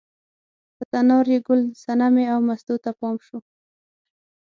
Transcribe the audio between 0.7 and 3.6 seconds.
په تنار یې ګل صنمې او مستو ته پام شو.